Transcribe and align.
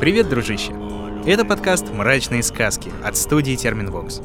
Привет, 0.00 0.30
дружище! 0.30 0.72
Это 1.26 1.44
подкаст 1.44 1.92
«Мрачные 1.92 2.42
сказки» 2.42 2.90
от 3.04 3.18
студии 3.18 3.54
Терминвокс. 3.54 4.22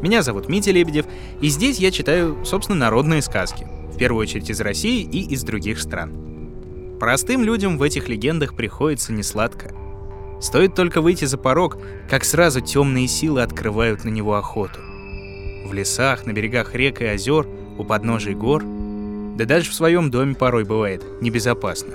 Меня 0.00 0.22
зовут 0.22 0.48
Митя 0.48 0.70
Лебедев, 0.70 1.04
и 1.42 1.48
здесь 1.48 1.76
я 1.76 1.90
читаю, 1.90 2.42
собственно, 2.46 2.78
народные 2.78 3.20
сказки, 3.20 3.66
в 3.92 3.98
первую 3.98 4.22
очередь 4.22 4.48
из 4.48 4.58
России 4.62 5.02
и 5.02 5.30
из 5.30 5.42
других 5.42 5.80
стран. 5.80 6.96
Простым 6.98 7.42
людям 7.42 7.76
в 7.76 7.82
этих 7.82 8.08
легендах 8.08 8.56
приходится 8.56 9.12
несладко. 9.12 9.74
Стоит 10.40 10.74
только 10.74 11.02
выйти 11.02 11.26
за 11.26 11.36
порог, 11.36 11.76
как 12.08 12.24
сразу 12.24 12.62
темные 12.62 13.06
силы 13.06 13.42
открывают 13.42 14.04
на 14.04 14.08
него 14.08 14.34
охоту. 14.36 14.80
В 15.66 15.74
лесах, 15.74 16.24
на 16.24 16.32
берегах 16.32 16.74
рек 16.74 17.02
и 17.02 17.04
озер, 17.04 17.46
у 17.76 17.84
подножий 17.84 18.34
гор, 18.34 18.64
да 19.36 19.44
даже 19.44 19.70
в 19.70 19.74
своем 19.74 20.10
доме 20.10 20.34
порой 20.34 20.64
бывает 20.64 21.04
небезопасно. 21.20 21.92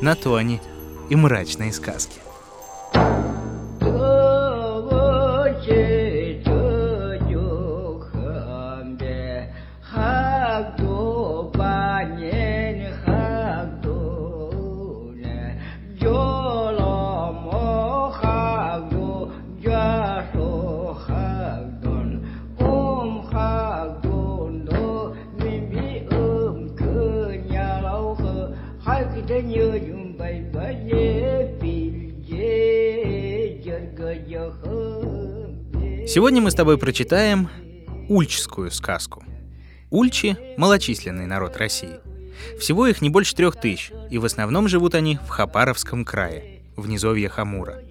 На 0.00 0.14
то 0.14 0.36
они 0.36 0.62
и 1.10 1.16
мрачные 1.16 1.70
сказки. 1.70 2.16
Сегодня 36.16 36.40
мы 36.40 36.50
с 36.50 36.54
тобой 36.54 36.78
прочитаем 36.78 37.50
ульчскую 38.08 38.70
сказку. 38.70 39.22
Ульчи— 39.90 40.38
малочисленный 40.56 41.26
народ 41.26 41.58
России. 41.58 42.00
Всего 42.58 42.86
их 42.86 43.02
не 43.02 43.10
больше 43.10 43.36
трех 43.36 43.60
тысяч, 43.60 43.92
и 44.10 44.16
в 44.16 44.24
основном 44.24 44.66
живут 44.66 44.94
они 44.94 45.18
в 45.18 45.28
Хапаровском 45.28 46.06
крае, 46.06 46.62
в 46.74 46.88
низовье 46.88 47.28
Хамура. 47.28 47.82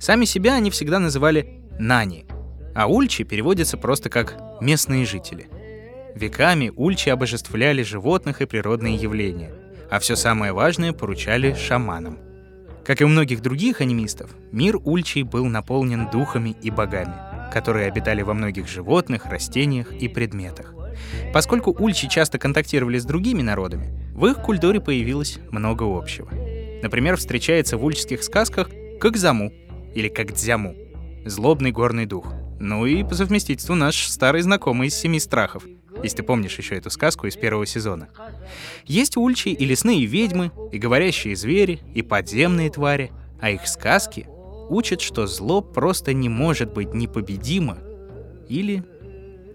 Сами 0.00 0.24
себя 0.24 0.54
они 0.54 0.70
всегда 0.70 0.98
называли 0.98 1.60
«нани», 1.78 2.24
а 2.74 2.86
ульчи 2.86 3.22
переводятся 3.24 3.76
просто 3.76 4.08
как 4.08 4.38
«местные 4.62 5.04
жители». 5.04 5.50
Веками 6.14 6.72
ульчи 6.74 7.10
обожествляли 7.10 7.82
животных 7.82 8.40
и 8.40 8.46
природные 8.46 8.96
явления, 8.96 9.52
а 9.90 9.98
все 9.98 10.16
самое 10.16 10.54
важное 10.54 10.94
поручали 10.94 11.52
шаманам. 11.52 12.16
Как 12.86 13.02
и 13.02 13.04
у 13.04 13.08
многих 13.08 13.42
других 13.42 13.82
анимистов, 13.82 14.30
мир 14.52 14.78
ульчей 14.82 15.22
был 15.22 15.44
наполнен 15.44 16.08
духами 16.10 16.56
и 16.62 16.70
богами— 16.70 17.12
которые 17.52 17.88
обитали 17.88 18.22
во 18.22 18.34
многих 18.34 18.68
животных, 18.68 19.26
растениях 19.26 19.92
и 19.92 20.08
предметах. 20.08 20.74
Поскольку 21.32 21.70
ульчи 21.72 22.08
часто 22.08 22.38
контактировали 22.38 22.98
с 22.98 23.04
другими 23.04 23.42
народами, 23.42 23.94
в 24.14 24.26
их 24.26 24.42
культуре 24.42 24.80
появилось 24.80 25.38
много 25.50 25.84
общего. 25.84 26.28
Например, 26.82 27.16
встречается 27.16 27.76
в 27.76 27.84
ульчских 27.84 28.22
сказках 28.22 28.70
как 29.00 29.16
заму 29.16 29.52
или 29.94 30.08
как 30.08 30.32
дзяму— 30.32 30.74
злобный 31.24 31.72
горный 31.72 32.06
дух. 32.06 32.32
Ну 32.60 32.86
и 32.86 33.04
по 33.04 33.14
совместительству 33.14 33.74
наш 33.74 34.06
старый 34.08 34.42
знакомый 34.42 34.88
из 34.88 34.94
«Семи 34.94 35.20
страхов», 35.20 35.64
если 36.02 36.18
ты 36.18 36.22
помнишь 36.22 36.58
еще 36.58 36.76
эту 36.76 36.90
сказку 36.90 37.26
из 37.26 37.36
первого 37.36 37.66
сезона. 37.66 38.08
Есть 38.84 39.16
ульчи 39.16 39.48
и 39.48 39.64
лесные 39.64 40.04
ведьмы, 40.06 40.50
и 40.72 40.78
говорящие 40.78 41.36
звери, 41.36 41.80
и 41.94 42.02
подземные 42.02 42.70
твари, 42.70 43.12
а 43.40 43.50
их 43.50 43.66
сказки 43.66 44.26
учат, 44.68 45.00
что 45.00 45.26
зло 45.26 45.60
просто 45.60 46.12
не 46.12 46.28
может 46.28 46.72
быть 46.72 46.94
непобедимо 46.94 47.78
или 48.48 48.84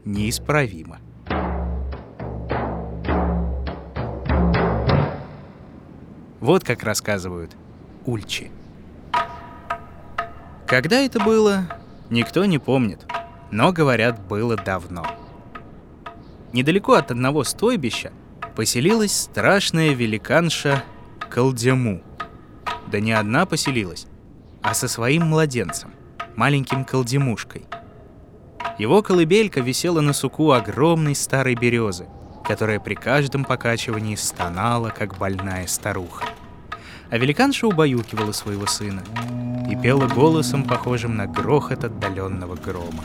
неисправимо. 0.05 0.99
Вот 6.39 6.63
как 6.63 6.83
рассказывают 6.83 7.55
ульчи. 8.05 8.51
Когда 10.67 10.99
это 10.99 11.19
было, 11.19 11.69
никто 12.09 12.43
не 12.45 12.59
помнит, 12.59 13.05
но, 13.51 13.71
говорят, 13.71 14.19
было 14.27 14.55
давно. 14.55 15.05
Недалеко 16.51 16.93
от 16.93 17.11
одного 17.11 17.43
стойбища 17.43 18.11
поселилась 18.55 19.15
страшная 19.15 19.93
великанша 19.93 20.83
Колдему. 21.29 22.03
Да 22.91 22.99
не 22.99 23.11
одна 23.13 23.45
поселилась, 23.45 24.07
а 24.63 24.73
со 24.73 24.87
своим 24.87 25.23
младенцем, 25.23 25.91
маленьким 26.35 26.85
колдемушкой. 26.85 27.65
Его 28.79 29.03
колыбелька 29.03 29.59
висела 29.59 30.01
на 30.01 30.13
суку 30.13 30.51
огромной 30.51 31.15
старой 31.15 31.55
березы, 31.55 32.07
которая 32.45 32.79
при 32.79 32.95
каждом 32.95 33.43
покачивании 33.43 34.15
стонала, 34.15 34.89
как 34.89 35.17
больная 35.17 35.67
старуха. 35.67 36.25
А 37.09 37.17
великанша 37.17 37.67
убаюкивала 37.67 38.31
своего 38.31 38.65
сына 38.65 39.03
и 39.69 39.75
пела 39.75 40.07
голосом, 40.07 40.63
похожим 40.63 41.17
на 41.17 41.27
грохот 41.27 41.83
отдаленного 41.83 42.55
грома. 42.55 43.03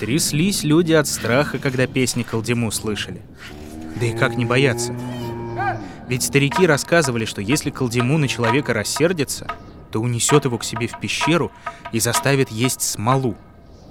Тряслись 0.00 0.62
люди 0.62 0.92
от 0.92 1.08
страха, 1.08 1.58
когда 1.58 1.88
песни 1.88 2.22
колдему 2.22 2.70
слышали. 2.70 3.20
Да 4.00 4.06
и 4.06 4.16
как 4.16 4.36
не 4.36 4.44
бояться— 4.44 4.94
ведь 6.08 6.22
старики 6.22 6.66
рассказывали, 6.66 7.26
что 7.26 7.42
если 7.42 7.70
колдему 7.70 8.16
на 8.18 8.28
человека 8.28 8.72
рассердится, 8.72 9.46
то 9.90 10.00
унесет 10.00 10.44
его 10.46 10.58
к 10.58 10.64
себе 10.64 10.86
в 10.88 10.98
пещеру 10.98 11.52
и 11.92 12.00
заставит 12.00 12.50
есть 12.50 12.80
смолу. 12.80 13.36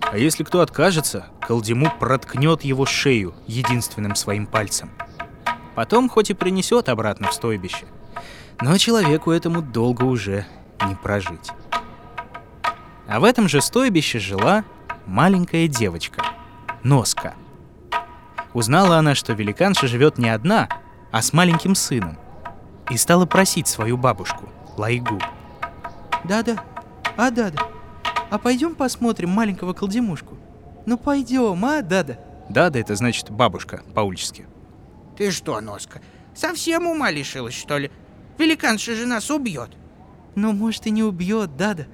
А 0.02 0.18
если 0.18 0.44
кто 0.44 0.62
откажется, 0.62 1.28
колдему 1.46 1.92
проткнет 2.00 2.64
его 2.64 2.86
шею 2.86 3.36
единственным 3.46 4.16
своим 4.16 4.48
пальцем. 4.48 4.90
Потом 5.76 6.10
хоть 6.10 6.32
и 6.32 6.34
принесет 6.34 6.90
обратно 6.90 7.28
в 7.28 7.34
стойбище, 7.34 7.86
но 8.62 8.78
человеку 8.78 9.32
этому 9.32 9.62
долго 9.62 10.04
уже 10.04 10.46
не 10.88 10.96
прожить. 10.96 11.52
А 13.08 13.20
в 13.20 13.24
этом 13.24 13.48
же 13.48 13.62
стойбище 13.62 14.20
жила 14.20 14.66
маленькая 15.06 15.68
девочка, 15.68 16.24
Носка. 16.84 17.36
Узнала 18.54 18.98
она, 18.98 19.14
что 19.14 19.34
великанша 19.34 19.88
живет 19.88 20.18
не 20.18 20.30
одна, 20.30 20.68
а 21.12 21.22
с 21.22 21.34
маленьким 21.34 21.76
сыном. 21.76 22.18
И 22.90 22.98
стала 22.98 23.26
просить 23.26 23.68
свою 23.68 23.98
бабушку, 23.98 24.50
Лайгу. 24.78 25.20
Да-да, 26.24 26.64
а 27.16 27.32
да-да. 27.32 27.68
А 28.30 28.38
пойдем 28.38 28.76
посмотрим 28.76 29.30
маленького 29.30 29.74
колдемушку. 29.74 30.38
Ну 30.86 30.98
пойдем, 30.98 31.64
а, 31.66 31.82
да-да. 31.82 32.18
Да-да, 32.50 32.80
это 32.80 32.96
значит 32.96 33.30
бабушка 33.30 33.84
по-ульчески. 33.94 34.46
Ты 35.18 35.32
что, 35.32 35.60
Носка, 35.60 36.02
совсем 36.36 36.88
ума 36.88 37.12
лишилась, 37.12 37.56
что 37.56 37.78
ли? 37.78 37.92
Великанша 38.38 38.96
же 38.96 39.06
нас 39.06 39.30
убьет. 39.32 39.72
Ну, 40.36 40.54
может, 40.54 40.86
и 40.88 40.92
не 40.92 41.04
убьет, 41.04 41.58
да-да. 41.58 41.88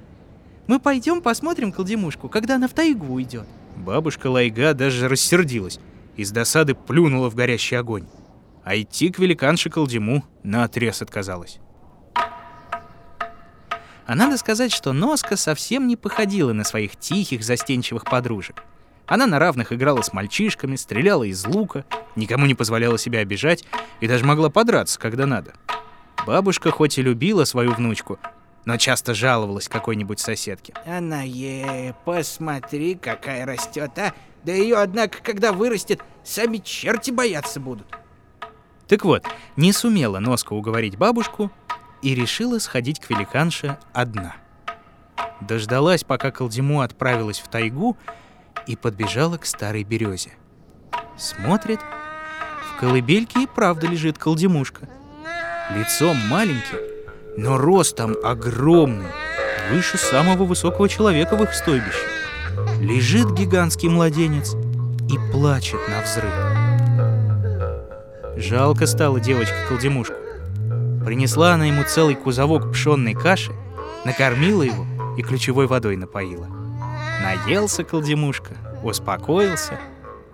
Мы 0.66 0.78
пойдем 0.78 1.22
посмотрим 1.22 1.72
колдемушку, 1.72 2.28
когда 2.28 2.56
она 2.56 2.68
в 2.68 2.72
тайгу 2.72 3.14
уйдет. 3.14 3.46
Бабушка 3.76 4.28
Лайга 4.28 4.74
даже 4.74 5.08
рассердилась 5.08 5.80
и 6.16 6.24
с 6.24 6.30
досады 6.30 6.74
плюнула 6.74 7.30
в 7.30 7.34
горящий 7.34 7.76
огонь 7.76 8.06
а 8.64 8.76
идти 8.76 9.10
к 9.10 9.18
великанше 9.18 9.70
Колдему 9.70 10.24
наотрез 10.42 11.02
отказалась. 11.02 11.58
А 14.06 14.14
надо 14.14 14.36
сказать, 14.36 14.72
что 14.72 14.92
Носка 14.92 15.36
совсем 15.36 15.86
не 15.86 15.96
походила 15.96 16.52
на 16.52 16.64
своих 16.64 16.96
тихих, 16.96 17.42
застенчивых 17.42 18.04
подружек. 18.04 18.64
Она 19.06 19.26
на 19.26 19.38
равных 19.38 19.72
играла 19.72 20.02
с 20.02 20.12
мальчишками, 20.12 20.76
стреляла 20.76 21.24
из 21.24 21.44
лука, 21.46 21.84
никому 22.16 22.46
не 22.46 22.54
позволяла 22.54 22.98
себя 22.98 23.20
обижать 23.20 23.64
и 24.00 24.08
даже 24.08 24.24
могла 24.24 24.50
подраться, 24.50 24.98
когда 24.98 25.26
надо. 25.26 25.54
Бабушка 26.26 26.70
хоть 26.70 26.98
и 26.98 27.02
любила 27.02 27.44
свою 27.44 27.72
внучку, 27.72 28.18
но 28.64 28.76
часто 28.78 29.14
жаловалась 29.14 29.68
какой-нибудь 29.68 30.20
соседке. 30.20 30.74
Она 30.86 31.22
е, 31.22 31.94
посмотри, 32.04 32.94
какая 32.94 33.44
растет, 33.44 33.98
а! 33.98 34.14
Да 34.42 34.52
ее, 34.52 34.76
однако, 34.76 35.18
когда 35.22 35.52
вырастет, 35.52 36.02
сами 36.22 36.58
черти 36.58 37.10
бояться 37.10 37.60
будут. 37.60 37.86
Так 38.94 39.04
вот, 39.04 39.24
не 39.56 39.72
сумела 39.72 40.20
Носка 40.20 40.52
уговорить 40.52 40.96
бабушку 40.96 41.50
и 42.00 42.14
решила 42.14 42.60
сходить 42.60 43.00
к 43.00 43.10
великанше 43.10 43.76
одна. 43.92 44.36
Дождалась, 45.40 46.04
пока 46.04 46.30
Колдему 46.30 46.80
отправилась 46.80 47.40
в 47.40 47.48
тайгу 47.48 47.96
и 48.68 48.76
подбежала 48.76 49.36
к 49.36 49.46
старой 49.46 49.82
березе. 49.82 50.34
Смотрит, 51.18 51.80
в 52.70 52.78
колыбельке 52.78 53.42
и 53.42 53.48
правда 53.48 53.88
лежит 53.88 54.16
Колдемушка. 54.16 54.88
Лицом 55.74 56.16
маленький, 56.28 56.78
но 57.36 57.58
ростом 57.58 58.14
огромный, 58.22 59.10
выше 59.72 59.98
самого 59.98 60.44
высокого 60.44 60.88
человека 60.88 61.34
в 61.34 61.42
их 61.42 61.52
стойбище. 61.52 62.06
Лежит 62.78 63.32
гигантский 63.32 63.88
младенец 63.88 64.54
и 65.10 65.18
плачет 65.32 65.80
на 65.88 66.00
взрыв. 66.00 66.43
Жалко 68.36 68.86
стало 68.86 69.20
девочке-колдемушку. 69.20 70.14
Принесла 71.04 71.52
она 71.54 71.66
ему 71.66 71.84
целый 71.84 72.16
кузовок 72.16 72.72
пшенной 72.72 73.14
каши, 73.14 73.52
накормила 74.04 74.62
его 74.62 74.84
и 75.16 75.22
ключевой 75.22 75.66
водой 75.66 75.96
напоила. 75.96 76.48
Наелся 77.22 77.84
колдемушка, 77.84 78.54
успокоился 78.82 79.78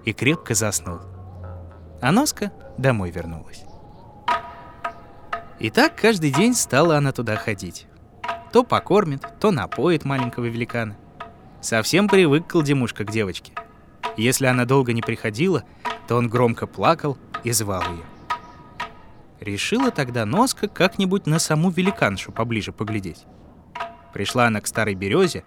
и 0.05 0.13
крепко 0.13 0.55
заснул. 0.55 1.01
А 2.01 2.11
Носка 2.11 2.53
домой 2.79 3.11
вернулась. 3.11 3.65
И 5.59 5.69
так 5.69 5.95
каждый 5.95 6.31
день 6.31 6.55
стала 6.55 6.97
она 6.97 7.13
туда 7.13 7.37
ходить. 7.37 7.87
То 8.51 8.65
покормит, 8.65 9.23
то 9.39 9.51
напоит 9.51 10.07
маленького 10.07 10.47
великана. 10.47 10.97
Совсем 11.61 12.09
привык 12.09 12.47
колдемушка 12.47 13.05
к 13.05 13.11
девочке. 13.11 13.53
Если 14.17 14.47
она 14.47 14.65
долго 14.65 14.95
не 14.95 15.03
приходила, 15.03 15.65
то 16.11 16.17
он 16.17 16.29
громко 16.29 16.67
плакал 16.67 17.17
и 17.45 17.53
звал 17.53 17.83
ее. 17.83 18.03
Решила 19.39 19.93
тогда 19.93 20.27
Носка 20.27 20.67
как-нибудь 20.67 21.29
на 21.29 21.39
саму 21.39 21.71
великаншу 21.71 22.33
поближе 22.33 22.73
поглядеть. 22.73 23.27
Пришла 24.13 24.47
она 24.49 24.61
к 24.61 24.67
старой 24.67 24.97
березе, 24.97 25.45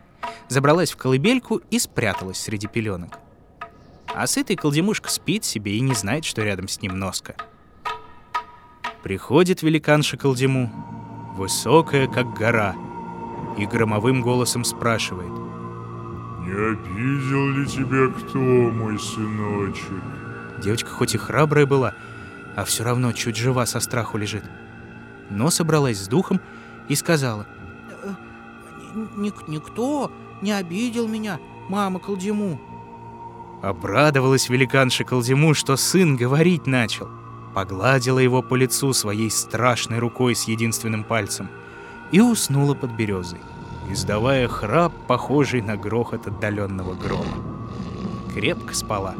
забралась 0.47 0.93
в 0.93 0.95
колыбельку 0.95 1.57
и 1.69 1.79
спряталась 1.79 2.37
среди 2.37 2.67
пеленок. 2.67 3.19
А 4.15 4.25
сытый 4.25 4.55
колдемушка 4.55 5.09
спит 5.09 5.43
себе 5.43 5.75
и 5.75 5.81
не 5.81 5.95
знает, 5.95 6.23
что 6.23 6.41
рядом 6.43 6.69
с 6.69 6.81
ним 6.81 6.97
Носка. 6.97 7.35
Приходит 9.03 9.63
великанша 9.63 10.15
колдему, 10.15 10.71
высокая, 11.35 12.07
как 12.07 12.33
гора, 12.35 12.73
и 13.57 13.65
громовым 13.65 14.21
голосом 14.21 14.63
спрашивает. 14.63 15.33
«Не 16.39 16.53
обидел 16.53 17.49
ли 17.49 17.65
тебя 17.65 18.17
кто, 18.17 18.39
мой 18.39 18.97
сыночек?» 18.97 20.22
Девочка 20.63 20.89
хоть 20.89 21.13
и 21.13 21.17
храбрая 21.17 21.65
была, 21.65 21.93
а 22.55 22.63
все 22.63 22.83
равно 22.85 23.11
чуть 23.11 23.35
жива 23.35 23.65
со 23.65 23.81
страху 23.81 24.17
лежит. 24.17 24.45
Но 25.29 25.49
собралась 25.49 25.99
с 25.99 26.07
духом 26.07 26.39
и 26.87 26.95
сказала. 26.95 27.45
Ник 29.15 29.47
«Никто 29.47 30.11
не 30.41 30.53
обидел 30.53 31.07
меня, 31.07 31.39
мама 31.67 31.99
Колдему». 31.99 32.61
Обрадовалась 33.61 34.49
великанша 34.49 35.03
Колдему, 35.03 35.53
что 35.53 35.75
сын 35.75 36.15
говорить 36.15 36.65
начал. 36.65 37.09
Погладила 37.53 38.19
его 38.19 38.41
по 38.41 38.55
лицу 38.55 38.93
своей 38.93 39.29
страшной 39.29 39.99
рукой 39.99 40.35
с 40.35 40.45
единственным 40.45 41.03
пальцем 41.03 41.49
и 42.11 42.19
уснула 42.19 42.73
под 42.73 42.91
березой, 42.91 43.39
издавая 43.89 44.47
храп, 44.47 44.93
похожий 45.07 45.61
на 45.61 45.75
грохот 45.75 46.27
отдаленного 46.27 46.93
грома. 46.95 47.37
Крепко 48.33 48.73
спала. 48.73 49.15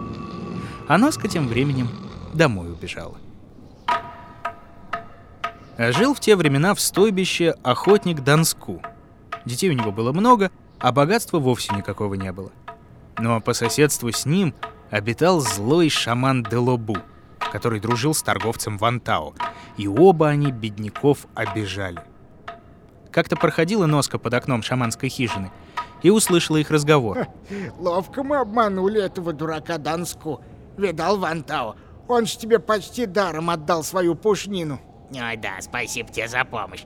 А 0.88 0.98
Носка 0.98 1.28
тем 1.28 1.48
временем 1.48 1.90
домой 2.34 2.72
убежала. 2.72 3.18
А 5.78 5.92
жил 5.92 6.14
в 6.14 6.20
те 6.20 6.36
времена 6.36 6.76
в 6.76 6.80
стойбище 6.80 7.56
охотник 7.64 8.22
Донску. 8.22 8.82
Детей 9.46 9.70
у 9.70 9.74
него 9.74 9.92
было 9.92 10.12
много, 10.12 10.52
а 10.80 10.92
богатства 10.92 11.40
вовсе 11.40 11.74
никакого 11.76 12.16
не 12.16 12.32
было. 12.32 12.52
Но 13.18 13.40
по 13.40 13.54
соседству 13.54 14.12
с 14.12 14.26
ним 14.26 14.54
обитал 14.92 15.40
злой 15.40 15.90
шаман 15.90 16.44
Делобу, 16.44 16.98
который 17.40 17.80
дружил 17.80 18.14
с 18.14 18.22
торговцем 18.22 18.78
Вантао, 18.78 19.34
и 19.78 19.88
оба 19.88 20.30
они 20.30 20.52
бедняков 20.52 21.28
обижали. 21.34 22.02
Как-то 23.12 23.36
проходила 23.36 23.86
Носка 23.86 24.18
под 24.18 24.34
окном 24.34 24.64
шаманской 24.64 25.08
хижины 25.08 25.52
и 26.02 26.10
услышала 26.10 26.58
их 26.58 26.70
разговор. 26.72 27.28
Ловко 27.78 28.24
мы 28.24 28.38
обманули 28.38 29.02
этого 29.02 29.34
дурака 29.34 29.78
Данску. 29.78 30.44
Видал 30.78 31.18
Вантао? 31.18 31.76
Он 32.08 32.26
ж 32.26 32.36
тебе 32.36 32.60
почти 32.60 33.06
даром 33.06 33.50
отдал 33.50 33.84
свою 33.84 34.16
пушнину. 34.16 34.80
Ой, 35.12 35.38
да, 35.38 35.62
спасибо 35.62 36.12
тебе 36.12 36.28
за 36.28 36.44
помощь. 36.44 36.84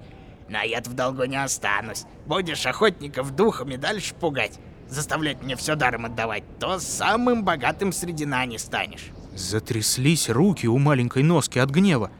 Но 0.49 0.61
я-то 0.61 0.89
в 0.89 0.93
долгу 0.93 1.25
не 1.25 1.41
останусь. 1.41 2.05
Будешь 2.25 2.65
охотников 2.65 3.35
духами 3.35 3.75
дальше 3.75 4.13
пугать, 4.13 4.59
заставлять 4.87 5.41
мне 5.41 5.55
все 5.55 5.75
даром 5.75 6.05
отдавать, 6.05 6.43
то 6.59 6.79
самым 6.79 7.43
богатым 7.43 7.91
среди 7.91 8.25
нани 8.25 8.57
станешь. 8.57 9.11
Затряслись 9.35 10.29
руки 10.29 10.67
у 10.67 10.77
маленькой 10.77 11.23
носки 11.23 11.59
от 11.59 11.69
гнева. 11.69 12.11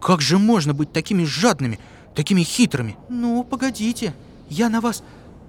Как 0.00 0.20
же 0.20 0.38
можно 0.38 0.74
быть 0.74 0.92
такими 0.92 1.24
жадными, 1.24 1.78
такими 2.14 2.42
хитрыми? 2.42 2.96
Ну, 3.08 3.44
погодите, 3.44 4.14
я 4.48 4.68
на 4.68 4.80
вас, 4.80 5.02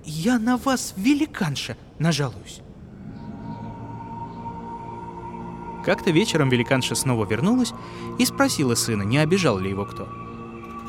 я 0.06 0.39
на 0.39 0.57
вас, 0.57 0.94
великанша, 0.95 1.75
нажалуюсь. 2.00 2.62
Как-то 5.83 6.12
вечером 6.12 6.50
великанша 6.50 6.95
снова 6.95 7.25
вернулась 7.25 7.74
и 8.18 8.25
спросила 8.25 8.75
сына, 8.75 9.03
не 9.03 9.18
обижал 9.18 9.59
ли 9.59 9.69
его 9.69 9.85
кто. 9.85 10.07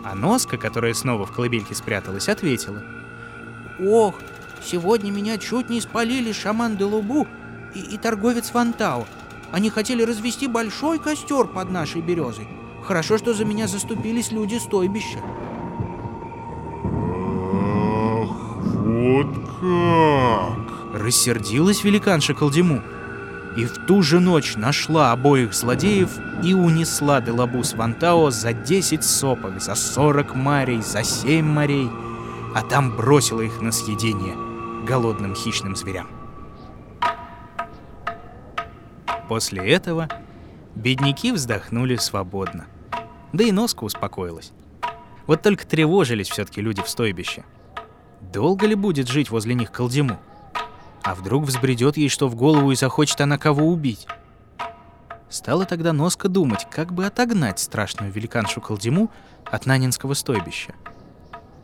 А 0.05 0.15
Носка, 0.15 0.57
которая 0.57 0.95
снова 0.95 1.27
в 1.27 1.33
колыбельке 1.33 1.75
спряталась, 1.75 2.29
ответила. 2.29 2.83
«Ох, 3.81 4.15
сегодня 4.63 5.11
меня 5.11 5.37
чуть 5.39 5.69
не 5.69 5.81
спалили 5.81 6.31
шаман 6.33 6.77
де 6.77 6.85
Лубу 6.85 7.27
и, 7.75 7.81
и 7.81 7.99
торговец 7.99 8.51
Фантау. 8.51 9.07
Они 9.51 9.69
хотели 9.69 10.03
развести 10.03 10.47
большой 10.47 10.99
костер 10.99 11.47
под 11.47 11.71
нашей 11.71 12.01
березой. 12.01 12.47
Хорошо, 12.85 13.19
что 13.19 13.35
за 13.35 13.45
меня 13.45 13.67
заступились 13.67 14.31
люди 14.31 14.57
стойбища». 14.57 15.19
Ах, 18.23 18.29
вот 18.85 19.35
как! 19.61 21.01
Рассердилась 21.01 21.83
великанша 21.83 22.35
Колдему 22.35 22.81
и 23.57 23.67
в 23.67 23.87
ту 23.87 24.03
же 24.03 24.21
ночь 24.21 24.57
нашла 24.57 25.13
обоих 25.13 25.55
злодеев 25.55 26.11
и 26.43 26.55
унесла 26.55 27.21
Делабу 27.21 27.63
с 27.63 27.75
Вантао 27.75 28.31
за 28.31 28.53
10 28.53 29.05
сопок, 29.05 29.61
за 29.61 29.75
40 29.75 30.35
марей, 30.35 30.83
за 30.83 31.05
7 31.05 31.45
морей, 31.45 31.89
а 32.55 32.63
там 32.63 32.97
бросила 32.97 33.41
их 33.41 33.61
на 33.61 33.73
съедение 33.73 34.35
голодным 34.85 35.35
хищным 35.35 35.77
зверям. 35.77 36.09
После 39.29 39.65
этого 39.71 40.09
бедняки 40.75 41.33
вздохнули 41.33 41.97
свободно. 41.97 42.67
Да 43.33 43.45
и 43.45 43.53
носка 43.53 43.85
успокоилась. 43.85 44.53
Вот 45.27 45.43
только 45.43 45.67
тревожились 45.67 46.29
все-таки 46.29 46.61
люди 46.61 46.83
в 46.83 46.89
стойбище. 46.89 47.45
Долго 48.21 48.67
ли 48.67 48.75
будет 48.75 49.09
жить 49.09 49.31
возле 49.31 49.55
них 49.55 49.73
колдему? 49.73 50.19
А 51.05 51.15
вдруг 51.15 51.45
взбредет 51.45 51.99
ей 51.99 52.09
что 52.09 52.29
в 52.29 52.35
голову 52.35 52.73
и 52.73 52.77
захочет 52.77 53.21
она 53.21 53.37
кого 53.37 53.67
убить? 53.67 54.07
Стала 55.29 55.67
тогда 55.67 55.93
Носка 55.93 56.29
думать, 56.29 56.67
как 56.71 56.95
бы 56.95 57.05
отогнать 57.05 57.59
страшную 57.59 58.11
великаншу 58.11 58.63
Колдему 58.63 59.11
от 59.45 59.67
Нанинского 59.67 60.15
стойбища. 60.15 60.75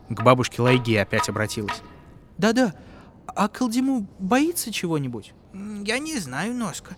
К 0.09 0.21
бабушке 0.21 0.61
Лайге 0.61 1.01
опять 1.01 1.27
обратилась. 1.27 1.81
Да-да, 2.37 2.73
а 3.25 3.47
Колдему 3.47 4.07
боится 4.19 4.71
чего-нибудь? 4.71 5.33
Я 5.53 5.97
не 5.97 6.19
знаю, 6.19 6.53
Носка. 6.53 6.95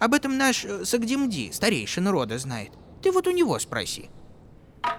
Об 0.00 0.12
этом 0.12 0.36
наш 0.36 0.64
э, 0.64 0.84
Сагдимди, 0.84 1.50
старейшина 1.52 2.10
рода, 2.10 2.38
знает. 2.38 2.72
Ты 3.02 3.12
вот 3.12 3.26
у 3.26 3.30
него 3.30 3.58
спроси. 3.58 4.10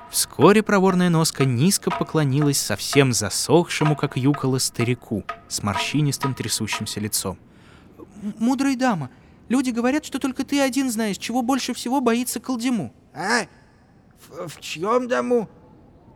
Вскоре 0.09 0.63
проворная 0.63 1.09
носка 1.09 1.45
низко 1.45 1.91
поклонилась 1.91 2.59
совсем 2.59 3.13
засохшему, 3.13 3.95
как 3.95 4.17
юкола, 4.17 4.57
старику 4.57 5.23
с 5.47 5.61
морщинистым 5.61 6.33
трясущимся 6.33 6.99
лицом. 6.99 7.37
«Мудрая 8.39 8.75
дама, 8.75 9.09
люди 9.49 9.69
говорят, 9.69 10.05
что 10.05 10.19
только 10.19 10.43
ты 10.43 10.59
один 10.61 10.89
знаешь, 10.89 11.17
чего 11.17 11.41
больше 11.41 11.73
всего 11.73 12.01
боится 12.01 12.39
колдему». 12.39 12.93
«А? 13.13 13.41
В, 14.27 14.47
в 14.47 14.61
чьем 14.61 15.07
дому? 15.07 15.49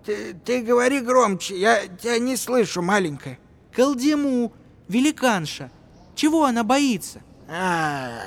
Ты, 0.06 0.34
ты 0.34 0.62
говори 0.64 1.00
громче, 1.02 1.60
я 1.60 1.88
тебя 1.88 2.18
не 2.18 2.38
слышу, 2.38 2.82
маленькая». 2.82 3.38
«Колдему, 3.72 4.54
великанша. 4.88 5.70
Чего 6.16 6.46
она 6.46 6.64
боится?» 6.64 7.22
«А, 7.48 8.24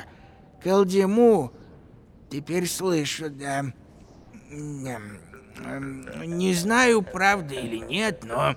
колдему. 0.62 1.52
Теперь 2.30 2.68
слышу, 2.68 3.30
да». 3.30 3.64
Не 6.24 6.54
знаю, 6.54 7.02
правда 7.02 7.54
или 7.54 7.78
нет, 7.78 8.24
но 8.24 8.54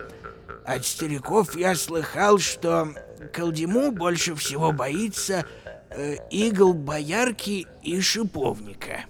от 0.66 0.86
стариков 0.86 1.56
я 1.56 1.76
слыхал, 1.76 2.40
что 2.40 2.90
колдему 3.34 3.92
больше 3.92 4.36
всего 4.36 4.72
боится 4.72 5.46
э, 5.90 6.16
игл 6.30 6.74
боярки 6.74 7.68
и 7.84 8.02
шиповника. 8.02 9.06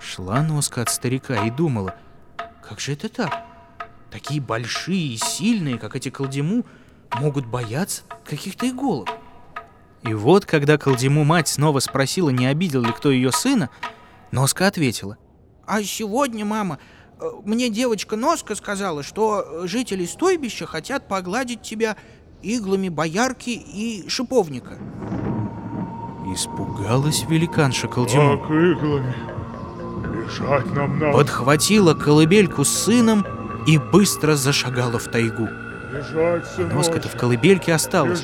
Шла 0.00 0.42
носка 0.42 0.82
от 0.82 0.90
старика 0.90 1.44
и 1.44 1.50
думала, 1.50 1.96
как 2.66 2.80
же 2.80 2.92
это 2.92 3.08
так? 3.08 3.44
Такие 4.10 4.40
большие 4.40 5.14
и 5.14 5.16
сильные, 5.16 5.78
как 5.78 5.96
эти 5.96 6.10
колдему, 6.10 6.64
могут 7.12 7.46
бояться 7.46 8.02
каких-то 8.24 8.68
иголок. 8.68 9.08
И 10.02 10.14
вот, 10.14 10.46
когда 10.46 10.78
колдему 10.78 11.24
мать 11.24 11.48
снова 11.48 11.80
спросила, 11.80 12.30
не 12.30 12.46
обидел 12.46 12.82
ли 12.82 12.92
кто 12.92 13.10
ее 13.10 13.32
сына, 13.32 13.70
Носка 14.30 14.66
ответила. 14.66 15.18
А 15.66 15.82
сегодня, 15.82 16.44
мама, 16.44 16.78
э, 17.20 17.24
мне 17.44 17.68
девочка 17.70 18.16
Носка 18.16 18.54
сказала, 18.54 19.02
что 19.02 19.66
жители 19.66 20.06
стойбища 20.06 20.66
хотят 20.66 21.08
погладить 21.08 21.62
тебя 21.62 21.96
иглами 22.42 22.88
боярки 22.88 23.50
и 23.50 24.08
шиповника. 24.08 24.78
Испугалась 26.32 27.24
великанша 27.28 27.88
колдему. 27.88 28.38
Как 28.38 28.50
иглами? 28.50 29.14
Бежать 30.24 30.66
нам 30.74 30.98
надо. 30.98 31.16
подхватила 31.18 31.94
колыбельку 31.94 32.64
с 32.64 32.68
сыном 32.68 33.26
и 33.66 33.78
быстро 33.78 34.36
зашагала 34.36 34.98
в 34.98 35.04
тайгу. 35.10 35.48
Носка-то 36.72 37.08
в 37.08 37.16
колыбельке 37.16 37.72
осталась. 37.72 38.22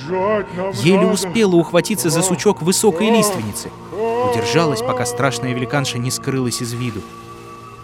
Еле 0.83 1.01
надо. 1.01 1.13
успела 1.13 1.55
ухватиться 1.57 2.11
за 2.11 2.23
сучок 2.23 2.61
высокой 2.63 3.11
лиственницы. 3.11 3.71
Удержалась, 3.93 4.81
пока 4.81 5.07
страшная 5.07 5.55
великанша 5.55 5.99
не 5.99 6.11
скрылась 6.11 6.61
из 6.61 6.73
виду. 6.73 7.03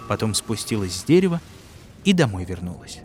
Потом 0.08 0.34
спустилась 0.34 0.94
с 0.94 1.04
дерева 1.04 1.40
и 2.04 2.14
домой 2.14 2.44
вернулась. 2.44 3.00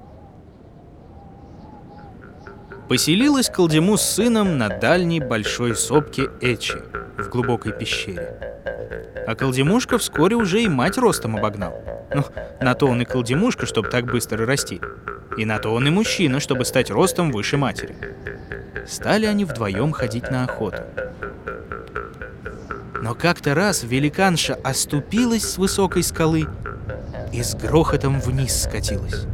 Поселилась 2.87 3.49
Колдему 3.49 3.97
с 3.97 4.01
сыном 4.01 4.57
на 4.57 4.69
дальней 4.69 5.19
большой 5.19 5.75
сопке 5.75 6.29
Эчи 6.41 6.77
в 7.17 7.29
глубокой 7.29 7.73
пещере. 7.73 8.37
А 9.27 9.35
Колдемушка 9.35 9.97
вскоре 9.97 10.35
уже 10.35 10.61
и 10.61 10.67
мать 10.67 10.97
ростом 10.97 11.35
обогнал. 11.35 11.73
Ну, 12.13 12.23
на 12.61 12.73
то 12.75 12.87
он 12.87 13.01
и 13.01 13.05
Колдемушка, 13.05 13.65
чтобы 13.65 13.89
так 13.89 14.05
быстро 14.05 14.45
расти. 14.45 14.81
И 15.37 15.45
на 15.45 15.59
то 15.59 15.73
он 15.73 15.87
и 15.87 15.89
мужчина, 15.89 16.39
чтобы 16.39 16.65
стать 16.65 16.91
ростом 16.91 17.31
выше 17.31 17.57
матери. 17.57 17.95
Стали 18.85 19.25
они 19.25 19.45
вдвоем 19.45 19.91
ходить 19.91 20.29
на 20.29 20.43
охоту. 20.43 20.83
Но 23.01 23.15
как-то 23.15 23.55
раз 23.55 23.83
великанша 23.83 24.55
оступилась 24.63 25.49
с 25.49 25.57
высокой 25.57 26.03
скалы 26.03 26.47
и 27.33 27.41
с 27.41 27.55
грохотом 27.55 28.19
вниз 28.19 28.63
скатилась. 28.63 29.25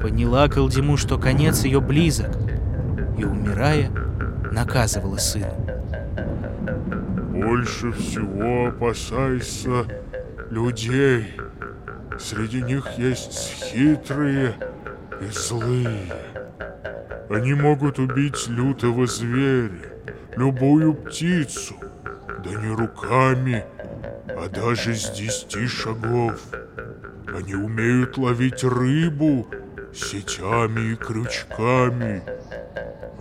Поняла 0.00 0.48
Колдему, 0.48 0.96
что 0.96 1.18
конец 1.18 1.64
ее 1.64 1.80
близок, 1.80 2.30
и, 3.16 3.24
умирая, 3.24 3.90
наказывала 4.50 5.18
сына. 5.18 5.54
Больше 7.30 7.92
всего 7.92 8.68
опасайся 8.68 9.86
людей. 10.50 11.36
Среди 12.18 12.60
них 12.60 12.86
есть 12.98 13.54
хитрые 13.56 14.54
и 15.20 15.26
злые. 15.30 16.12
Они 17.30 17.54
могут 17.54 17.98
убить 17.98 18.48
лютого 18.48 19.06
зверя, 19.06 19.70
любую 20.36 20.94
птицу, 20.94 21.76
да 22.44 22.50
не 22.50 22.74
руками, 22.74 23.64
а 24.28 24.48
даже 24.48 24.94
с 24.94 25.10
десяти 25.10 25.66
шагов. 25.66 26.40
Они 27.34 27.54
умеют 27.54 28.18
ловить 28.18 28.62
рыбу 28.62 29.46
сетями 29.94 30.92
и 30.92 30.96
крючками. 30.96 32.22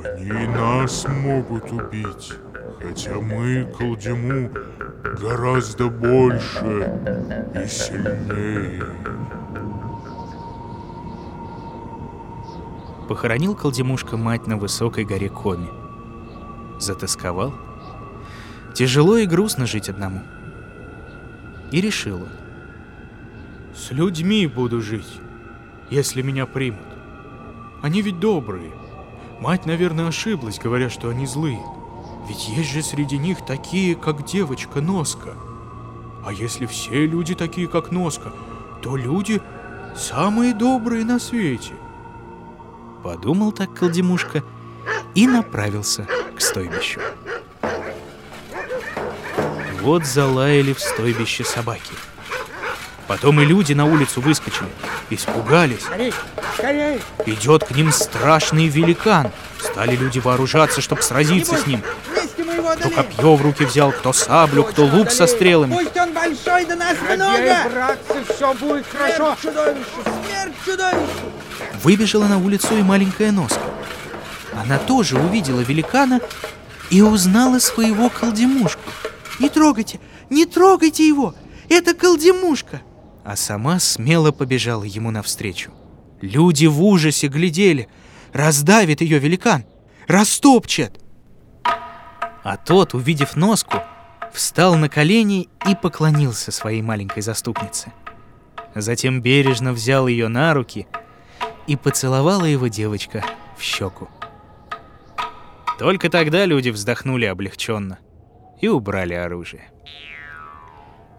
Они 0.04 0.28
и 0.28 0.48
нас 0.48 1.06
могут 1.08 1.72
убить, 1.72 2.34
хотя 2.82 3.16
мы, 3.16 3.72
колдему, 3.78 4.50
гораздо 5.20 5.88
больше 5.90 7.00
и 7.56 7.68
сильнее. 7.68 8.84
Похоронил 13.08 13.56
Колдемушка 13.56 14.16
мать 14.16 14.48
на 14.48 14.58
высокой 14.58 15.04
горе 15.04 15.30
Коми. 15.30 15.70
Затасковал. 16.80 17.54
Тяжело 18.74 19.18
и 19.18 19.26
грустно 19.26 19.66
жить 19.66 19.90
одному. 19.90 20.22
И 21.72 21.82
решил 21.82 22.24
он. 22.24 22.30
С 23.76 23.92
людьми 23.92 24.48
буду 24.48 24.82
жить, 24.82 25.20
если 25.90 26.22
меня 26.22 26.46
примут. 26.46 26.82
Они 27.82 28.02
ведь 28.02 28.20
добрые. 28.20 28.74
Мать, 29.40 29.66
наверное, 29.66 30.08
ошиблась, 30.08 30.60
говоря, 30.60 30.90
что 30.90 31.10
они 31.10 31.26
злые. 31.26 31.64
Ведь 32.28 32.50
есть 32.50 32.70
же 32.70 32.84
среди 32.84 33.18
них 33.18 33.46
такие, 33.46 33.96
как 33.96 34.26
девочка 34.26 34.82
Носка. 34.82 35.36
А 36.26 36.34
если 36.34 36.66
все 36.66 37.08
люди 37.08 37.34
такие, 37.34 37.68
как 37.68 37.92
Носка, 37.92 38.34
то 38.82 38.96
люди 38.96 39.42
самые 39.96 40.54
добрые 40.54 41.06
на 41.06 41.18
свете. 41.18 41.74
Подумал 43.04 43.52
так 43.52 43.74
Колдемушка 43.74 44.44
и 45.16 45.28
направился 45.28 46.08
к 46.36 46.42
стойбищу. 46.42 47.00
Вот 49.82 50.06
залаяли 50.06 50.74
в 50.74 50.80
стойбище 50.80 51.44
собаки. 51.44 51.94
Потом 53.12 53.42
и 53.42 53.46
люди 53.46 53.74
на 53.74 53.84
улицу 53.84 54.22
выскочили, 54.22 54.70
испугались. 55.10 55.84
Идет 57.26 57.66
к 57.66 57.72
ним 57.72 57.92
страшный 57.92 58.68
великан. 58.70 59.32
Стали 59.60 59.98
люди 59.98 60.20
вооружаться, 60.20 60.80
чтобы 60.80 61.02
сразиться 61.02 61.58
с 61.58 61.68
ним. 61.68 61.84
Кто 62.80 62.90
копье 62.90 63.36
в 63.36 63.42
руки 63.42 63.66
взял, 63.66 63.92
кто 63.92 64.14
саблю, 64.14 64.64
кто 64.64 64.86
лук 64.86 65.12
со 65.12 65.28
стрелами. 65.28 65.74
Пусть 65.74 65.98
он 65.98 66.14
большой, 66.14 66.64
да 66.64 66.76
нас 66.78 66.96
много! 67.02 67.70
братцы, 67.70 68.34
все 68.34 68.54
будет 68.54 68.86
хорошо! 68.88 69.36
Смерть 69.42 69.42
чудовищу! 69.42 69.86
Смерть 70.24 70.56
чудовищу! 70.66 71.82
Выбежала 71.84 72.28
на 72.28 72.38
улицу 72.38 72.78
и 72.78 72.82
маленькая 72.82 73.34
носка. 73.34 73.60
Она 74.54 74.78
тоже 74.78 75.20
увидела 75.20 75.60
великана 75.60 76.22
и 76.90 77.02
узнала 77.02 77.60
своего 77.60 78.10
колдемушку. 78.10 78.90
Не 79.40 79.50
трогайте, 79.50 80.00
не 80.30 80.46
трогайте 80.46 81.06
его! 81.06 81.36
Это 81.68 81.94
колдемушка! 81.94 82.80
А 83.24 83.36
сама 83.36 83.80
смело 83.80 84.32
побежала 84.32 84.84
ему 84.84 85.12
навстречу. 85.12 85.72
Люди 86.22 86.66
в 86.66 86.84
ужасе 86.84 87.28
глядели. 87.28 87.88
Раздавит 88.34 89.02
ее 89.02 89.20
великан, 89.20 89.66
растопчет. 90.08 91.00
А 92.44 92.58
тот, 92.58 92.94
увидев 92.94 93.36
носку, 93.36 93.78
встал 94.34 94.76
на 94.76 94.90
колени 94.90 95.50
и 95.68 95.76
поклонился 95.76 96.52
своей 96.52 96.82
маленькой 96.82 97.22
заступнице. 97.22 97.92
Затем 98.74 99.22
бережно 99.22 99.74
взял 99.74 100.08
ее 100.08 100.30
на 100.30 100.54
руки 100.54 100.88
и 101.68 101.76
поцеловала 101.76 102.46
его 102.46 102.68
девочка 102.68 103.24
в 103.58 103.62
щеку. 103.62 104.10
Только 105.78 106.10
тогда 106.10 106.46
люди 106.46 106.70
вздохнули 106.70 107.26
облегченно 107.26 108.00
и 108.62 108.68
убрали 108.68 109.14
оружие. 109.14 109.70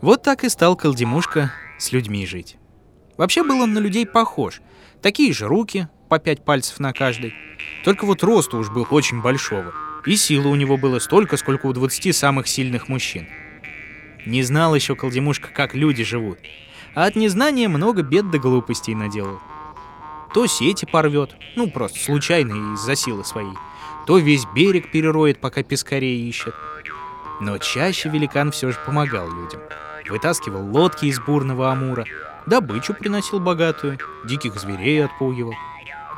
Вот 0.00 0.22
так 0.22 0.44
и 0.44 0.48
стал 0.48 0.76
Колдемушка 0.76 1.52
с 1.82 1.92
людьми 1.92 2.26
жить. 2.26 2.56
Вообще 3.16 3.42
был 3.42 3.60
он 3.60 3.72
на 3.72 3.78
людей 3.78 4.06
похож. 4.06 4.60
Такие 5.02 5.32
же 5.32 5.46
руки, 5.46 5.88
по 6.08 6.18
пять 6.18 6.44
пальцев 6.44 6.78
на 6.78 6.92
каждой. 6.92 7.34
Только 7.84 8.06
вот 8.06 8.22
росту 8.22 8.58
уж 8.58 8.70
был 8.70 8.86
очень 8.90 9.20
большого. 9.20 9.72
И 10.06 10.16
силы 10.16 10.50
у 10.50 10.54
него 10.54 10.76
было 10.76 10.98
столько, 10.98 11.36
сколько 11.36 11.66
у 11.66 11.72
20 11.72 12.14
самых 12.14 12.48
сильных 12.48 12.88
мужчин. 12.88 13.26
Не 14.26 14.42
знал 14.42 14.74
еще 14.74 14.94
Колдемушка, 14.94 15.48
как 15.48 15.74
люди 15.74 16.04
живут. 16.04 16.38
А 16.94 17.06
от 17.06 17.16
незнания 17.16 17.68
много 17.68 18.02
бед 18.02 18.30
да 18.30 18.38
глупостей 18.38 18.94
наделал. 18.94 19.40
То 20.34 20.46
сети 20.46 20.86
порвет, 20.86 21.34
ну 21.56 21.70
просто 21.70 21.98
случайно 21.98 22.74
из-за 22.74 22.94
силы 22.94 23.24
своей. 23.24 23.54
То 24.06 24.18
весь 24.18 24.46
берег 24.54 24.90
перероет, 24.90 25.40
пока 25.40 25.62
пескарей 25.62 26.28
ищет. 26.28 26.54
Но 27.40 27.58
чаще 27.58 28.08
великан 28.08 28.50
все 28.50 28.70
же 28.70 28.78
помогал 28.84 29.28
людям. 29.28 29.60
Вытаскивал 30.08 30.64
лодки 30.66 31.06
из 31.06 31.20
бурного 31.20 31.70
Амура, 31.70 32.04
добычу 32.46 32.94
приносил 32.94 33.40
богатую, 33.40 33.98
диких 34.24 34.58
зверей 34.58 35.04
отпугивал. 35.04 35.54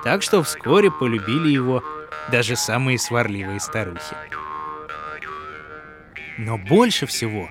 Так 0.02 0.22
что 0.22 0.42
вскоре 0.42 0.90
полюбили 0.90 1.48
его 1.50 1.82
даже 2.30 2.56
самые 2.56 2.98
сварливые 2.98 3.60
старухи. 3.60 4.16
Но 6.38 6.58
больше 6.58 7.06
всего 7.06 7.48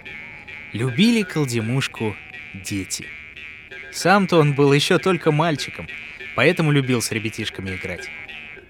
любили 0.73 1.23
колдемушку 1.23 2.15
дети. 2.53 3.07
Сам-то 3.91 4.37
он 4.39 4.53
был 4.53 4.73
еще 4.73 4.97
только 4.97 5.31
мальчиком, 5.31 5.87
поэтому 6.35 6.71
любил 6.71 7.01
с 7.01 7.11
ребятишками 7.11 7.75
играть. 7.75 8.09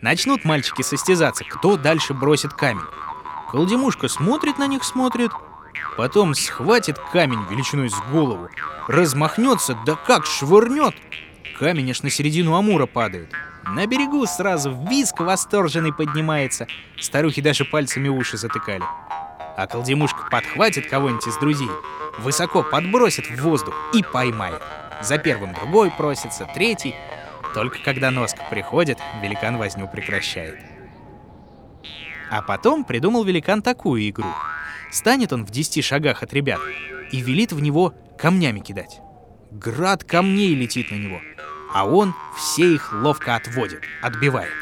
Начнут 0.01 0.43
мальчики 0.43 0.81
состязаться, 0.81 1.45
кто 1.45 1.77
дальше 1.77 2.13
бросит 2.13 2.53
камень. 2.53 2.83
Колдемушка 3.49 4.09
смотрит 4.09 4.57
на 4.57 4.67
них, 4.67 4.83
смотрит, 4.83 5.31
потом 5.97 6.33
схватит 6.33 6.97
камень 7.11 7.45
величиной 7.49 7.89
с 7.89 7.99
голову, 8.11 8.49
размахнется, 8.87 9.77
да 9.85 9.95
как 9.95 10.25
швырнет. 10.25 10.95
Камень 11.59 11.91
аж 11.91 12.03
на 12.03 12.09
середину 12.09 12.55
Амура 12.55 12.85
падает. 12.85 13.31
На 13.65 13.85
берегу 13.85 14.25
сразу 14.25 14.77
виск 14.89 15.19
восторженный 15.19 15.93
поднимается. 15.93 16.67
Старухи 16.99 17.41
даже 17.41 17.63
пальцами 17.63 18.09
уши 18.09 18.37
затыкали. 18.37 18.83
А 19.55 19.67
колдемушка 19.67 20.29
подхватит 20.29 20.89
кого-нибудь 20.89 21.27
из 21.27 21.37
друзей, 21.37 21.69
высоко 22.19 22.63
подбросит 22.63 23.27
в 23.27 23.41
воздух 23.41 23.75
и 23.93 24.03
поймает. 24.03 24.61
За 25.01 25.17
первым 25.17 25.53
другой 25.53 25.91
просится, 25.91 26.47
третий. 26.53 26.95
Только 27.53 27.77
когда 27.83 28.09
носка 28.09 28.43
приходит, 28.49 28.97
великан 29.21 29.57
возню 29.57 29.87
прекращает. 29.87 30.59
А 32.31 32.41
потом 32.41 32.83
придумал 32.83 33.23
великан 33.23 33.61
такую 33.61 34.09
игру. 34.09 34.25
Станет 34.93 35.33
он 35.33 35.43
в 35.43 35.49
10 35.49 35.83
шагах 35.83 36.21
от 36.21 36.33
ребят 36.33 36.59
и 37.11 37.19
велит 37.19 37.51
в 37.51 37.59
него 37.59 37.95
камнями 38.15 38.59
кидать. 38.59 38.99
Град 39.49 40.03
камней 40.03 40.53
летит 40.53 40.91
на 40.91 40.95
него, 40.95 41.19
а 41.73 41.87
он 41.87 42.13
все 42.37 42.75
их 42.75 42.93
ловко 42.93 43.35
отводит, 43.35 43.81
отбивает. 44.03 44.53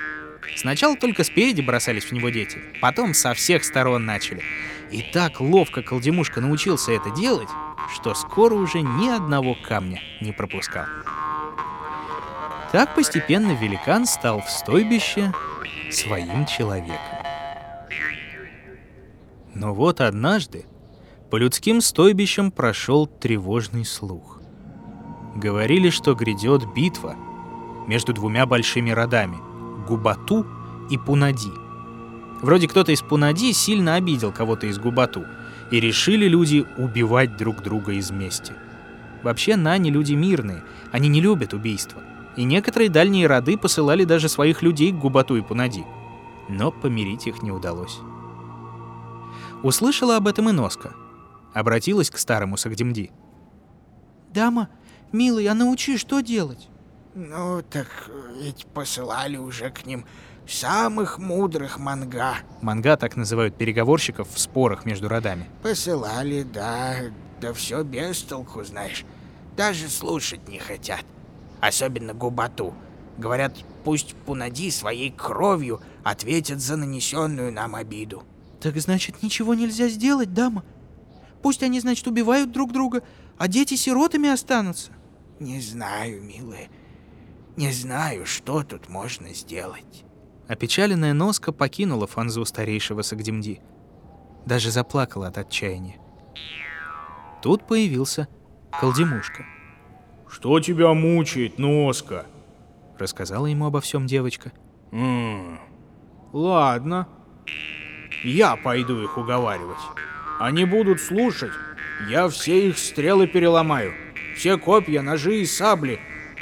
Сначала 0.56 0.96
только 0.96 1.26
спереди 1.26 1.60
бросались 1.62 2.06
в 2.06 2.12
него 2.14 2.30
дети, 2.30 2.60
потом 2.82 3.14
со 3.14 3.34
всех 3.34 3.66
сторон 3.66 4.06
начали. 4.06 4.42
И 4.90 5.02
так 5.02 5.42
ловко 5.42 5.82
колдемушка 5.82 6.40
научился 6.40 6.94
это 6.94 7.10
делать, 7.12 7.50
что 7.94 8.14
скоро 8.14 8.56
уже 8.56 8.82
ни 8.82 9.10
одного 9.10 9.56
камня 9.56 10.02
не 10.22 10.32
пропускал. 10.32 10.86
Так 12.72 12.96
постепенно 12.96 13.52
великан 13.52 14.06
стал 14.06 14.42
в 14.42 14.50
стойбище 14.50 15.34
своим 15.92 16.46
человеком. 16.46 17.22
Но 19.53 19.74
вот 19.74 20.01
однажды 20.01 20.65
по 21.29 21.38
людским 21.38 21.81
стойбищам 21.81 22.51
прошел 22.51 23.05
тревожный 23.08 23.86
слух. 23.86 24.41
Говорили, 25.36 25.89
что 25.89 26.13
грядет 26.13 26.72
битва 26.74 27.15
между 27.88 28.13
двумя 28.13 28.46
большими 28.46 28.91
родами— 28.91 29.38
Губату 29.88 30.46
и 30.89 30.98
Пунади. 30.98 31.51
Вроде 32.41 32.67
кто-то 32.67 32.91
из 32.91 33.01
Пунади 33.01 33.53
сильно 33.53 33.96
обидел 33.96 34.31
кого-то 34.31 34.67
из 34.67 34.79
Губату, 34.79 35.25
и 35.72 35.79
решили 35.79 36.27
люди 36.27 36.65
убивать 36.77 37.38
друг 37.38 37.63
друга 37.63 37.93
из 37.93 38.12
мести. 38.12 38.53
Вообще, 39.24 39.55
Нани 39.55 39.89
люди 39.89 40.13
мирные, 40.13 40.63
они 40.91 41.08
не 41.08 41.22
любят 41.22 41.53
убийства. 41.53 42.01
И 42.36 42.43
некоторые 42.43 42.89
дальние 42.89 43.27
роды 43.27 43.58
посылали 43.58 44.03
даже 44.03 44.27
своих 44.29 44.62
людей 44.62 44.91
к 44.91 44.98
Губату 44.98 45.38
и 45.38 45.41
Пунади. 45.41 45.86
Но 46.50 46.72
помирить 46.72 47.27
их 47.27 47.41
не 47.41 47.51
удалось. 47.51 48.00
Услышала 49.63 50.18
об 50.18 50.27
этом 50.27 50.50
и 50.50 50.51
Носка. 50.51 50.94
Обратилась 51.53 52.10
к 52.10 52.18
старому 52.18 52.58
Сагдимди. 52.58 53.12
«Дама, 54.34 54.70
милый, 55.12 55.48
а 55.48 55.53
научи, 55.53 55.98
что 55.98 56.22
делать?» 56.22 56.70
Ну, 57.13 57.62
так 57.70 57.88
ведь 58.41 58.65
посылали 58.68 59.36
уже 59.36 59.70
к 59.70 59.86
ним 59.86 60.06
самых 60.48 61.20
мудрых 61.20 61.77
манга. 61.77 62.36
Манга 62.62 62.96
так 62.96 63.18
называют 63.18 63.58
переговорщиков 63.58 64.30
в 64.34 64.39
спорах 64.39 64.86
между 64.86 65.10
родами. 65.10 65.50
Посылали, 65.62 66.44
да, 66.44 66.96
да 67.41 67.53
все 67.53 67.84
без 67.84 68.22
толку, 68.22 68.63
знаешь. 68.63 69.03
Даже 69.58 69.89
слушать 69.89 70.48
не 70.48 70.60
хотят. 70.60 71.03
Особенно 71.60 72.13
Губату. 72.13 72.74
Говорят, 73.18 73.58
пусть 73.84 74.15
Пунади 74.25 74.72
своей 74.72 75.12
кровью 75.12 75.82
ответят 76.03 76.62
за 76.62 76.77
нанесенную 76.77 77.51
нам 77.51 77.75
обиду. 77.75 78.24
Так 78.62 78.77
значит, 78.80 79.24
ничего 79.24 79.56
нельзя 79.56 79.88
сделать, 79.89 80.34
дама? 80.34 80.63
Пусть 81.41 81.63
они, 81.63 81.80
значит, 81.80 82.08
убивают 82.08 82.51
друг 82.51 82.72
друга, 82.72 83.01
а 83.38 83.48
дети 83.48 83.74
сиротами 83.74 84.30
останутся. 84.30 84.91
Не 85.39 85.60
знаю, 85.60 86.22
милая. 86.22 86.70
Не 87.58 87.72
знаю, 87.72 88.27
что 88.27 88.63
тут 88.63 88.88
можно 88.88 89.34
сделать. 89.34 90.06
Опечаленная 90.48 91.13
носка 91.13 91.51
покинула 91.51 92.06
фанзу 92.06 92.46
старейшего 92.46 93.01
Сагдимди. 93.01 93.62
Даже 94.46 94.70
заплакала 94.70 95.27
от 95.27 95.39
отчаяния. 95.39 96.00
Тут 97.41 97.65
появился 97.65 98.27
Колдемушка. 98.80 99.46
«Что 100.30 100.60
тебя 100.60 100.94
мучает, 100.94 101.58
носка?» 101.58 102.25
Рассказала 102.98 103.48
ему 103.48 103.65
обо 103.65 103.82
всем 103.82 104.06
девочка. 104.06 104.53
«М 104.91 105.56
-м, 105.56 105.60
ладно, 106.32 107.08
я 108.24 108.56
пойду 108.56 109.01
их 109.01 109.18
уговаривать. 109.18 109.78
Они 110.40 110.66
будут 110.66 111.00
слушать, 111.00 111.51
я 112.10 112.28
все 112.30 112.70
их 112.70 112.78
стрелы 112.78 113.28
переломаю. 113.28 113.94
Все 114.36 114.58
копья, 114.58 115.01
ножи 115.01 115.42
и 115.42 115.46
сабли, 115.46 116.00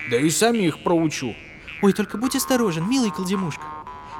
да 0.10 0.18
и 0.18 0.30
самих 0.30 0.84
проучу. 0.84 1.36
Ой, 1.82 1.94
только 1.94 2.18
будь 2.18 2.36
осторожен, 2.36 2.90
милый 2.90 3.12
колдемушка. 3.12 3.64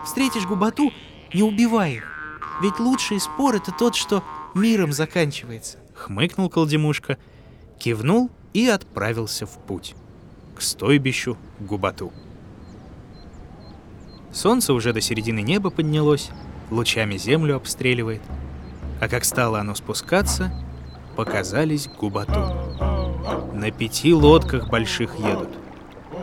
Встретишь 0.04 0.46
губату, 0.46 0.92
не 1.34 1.44
убивай 1.44 1.96
их. 1.96 2.40
Ведь 2.62 2.80
лучший 2.80 3.20
спор 3.20 3.56
это 3.56 3.72
тот, 3.72 3.96
что 3.96 4.24
миром 4.54 4.92
заканчивается. 4.92 5.80
Хмыкнул 5.96 6.50
колдемушка, 6.50 7.18
кивнул 7.78 8.32
и 8.54 8.68
отправился 8.68 9.46
в 9.46 9.58
путь. 9.66 9.96
К 10.56 10.62
стойбищу 10.62 11.38
губату. 11.60 12.12
Солнце 14.32 14.74
уже 14.74 14.94
до 14.94 15.02
середины 15.02 15.42
неба 15.42 15.70
поднялось, 15.70 16.32
лучами 16.70 17.18
землю 17.18 17.56
обстреливает. 17.56 18.22
А 19.02 19.08
как 19.08 19.26
стало 19.26 19.60
оно 19.60 19.76
спускаться, 19.76 20.52
показались 21.16 21.88
губату. 21.88 22.40
На 23.54 23.72
пяти 23.72 24.14
лодках 24.14 24.70
больших 24.70 25.18
едут. 25.20 25.50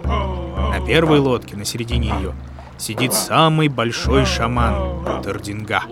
На 0.05 0.81
первой 0.87 1.19
лодке, 1.19 1.57
на 1.57 1.65
середине 1.65 2.09
ее, 2.09 2.35
сидит 2.79 3.12
самый 3.12 3.69
большой 3.69 4.25
шаман 4.25 5.23
Тардинга. 5.23 5.83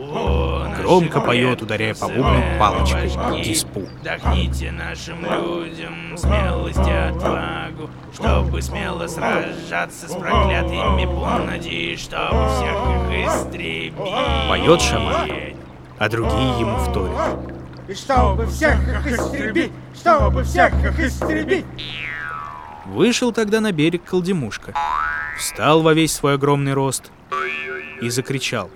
Громко 0.78 1.20
поет, 1.20 1.62
ударяя 1.62 1.94
по 1.94 2.08
бубну 2.08 2.42
палочкой 2.58 3.10
диспу. 3.42 3.82
Вдохните 4.00 4.70
нашим 4.72 5.24
людям 5.24 6.16
смелость 6.16 6.86
и 6.86 6.90
отвагу, 6.90 7.90
чтобы 8.12 8.60
смело 8.62 9.06
сражаться 9.06 10.08
с 10.08 10.12
проклятыми 10.12 11.06
Пунади, 11.06 11.96
чтобы 11.96 12.48
всех 12.48 12.76
их 12.90 13.28
истребить. 13.28 13.94
Поет 14.48 14.80
шаман, 14.80 15.30
а 15.98 16.08
другие 16.08 16.60
ему 16.60 16.78
вторят. 16.78 17.38
И 17.86 17.94
чтобы 17.94 18.46
всех 18.46 18.76
их 18.88 19.06
истребить, 19.06 19.72
чтобы 19.94 20.42
всех 20.42 20.72
их 20.84 21.00
истребить. 21.00 21.66
Вышел 22.86 23.32
тогда 23.32 23.60
на 23.60 23.72
берег 23.72 24.04
Колдемушка, 24.04 24.74
встал 25.38 25.82
во 25.82 25.94
весь 25.94 26.12
свой 26.12 26.34
огромный 26.34 26.74
рост 26.74 27.10
и 28.00 28.10
закричал. 28.10 28.70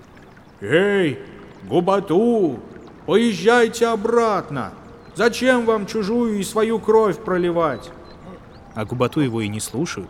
«Эй, 0.61 1.19
Губату, 1.63 2.59
поезжайте 3.05 3.87
обратно! 3.87 4.73
Зачем 5.15 5.65
вам 5.65 5.85
чужую 5.85 6.39
и 6.39 6.43
свою 6.43 6.79
кровь 6.79 7.17
проливать?» 7.17 7.91
А 8.75 8.85
Губату 8.85 9.19
его 9.21 9.41
и 9.41 9.47
не 9.47 9.59
слушают. 9.59 10.09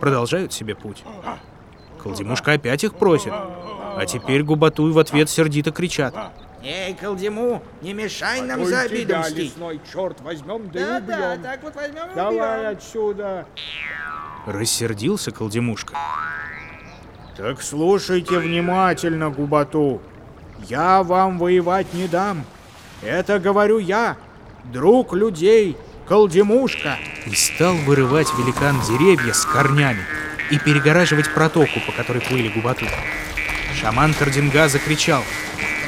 Продолжают 0.00 0.52
себе 0.52 0.74
путь. 0.74 1.04
Колдемушка 2.02 2.52
опять 2.52 2.84
их 2.84 2.94
просит. 2.94 3.32
А 3.32 4.06
теперь 4.06 4.42
Губатуй 4.42 4.92
в 4.92 4.98
ответ 4.98 5.28
сердито 5.28 5.72
кричат. 5.72 6.14
Эй, 6.70 6.92
Колдему, 6.92 7.62
не 7.80 7.94
мешай 7.94 8.42
нам 8.42 8.62
за 8.66 8.82
обиду 8.82 9.16
мстить. 9.16 9.36
лесной 9.38 9.80
черт, 9.90 10.20
возьмем 10.20 10.68
да, 10.70 10.80
Да, 10.80 10.98
и 10.98 11.00
да, 11.00 11.30
убьем. 11.32 11.42
так 11.42 11.62
вот 11.62 11.74
возьмем 11.74 12.10
и 12.12 12.14
Давай 12.14 12.58
убьем. 12.60 12.76
отсюда. 12.76 13.46
Рассердился 14.44 15.30
Колдемушка. 15.30 15.94
Так 17.38 17.62
слушайте 17.62 18.38
внимательно, 18.38 19.30
Губату. 19.30 20.02
Я 20.68 21.02
вам 21.02 21.38
воевать 21.38 21.94
не 21.94 22.06
дам. 22.06 22.44
Это 23.00 23.38
говорю 23.38 23.78
я, 23.78 24.18
друг 24.64 25.14
людей, 25.14 25.74
Колдемушка. 26.06 26.98
И 27.24 27.34
стал 27.34 27.76
вырывать 27.76 28.28
великан 28.36 28.78
деревья 28.82 29.32
с 29.32 29.46
корнями 29.46 30.02
и 30.50 30.58
перегораживать 30.58 31.32
протоку, 31.32 31.80
по 31.86 31.92
которой 31.92 32.20
плыли 32.20 32.48
Губату. 32.50 32.84
Шаман 33.80 34.12
Кардинга 34.12 34.68
закричал. 34.68 35.22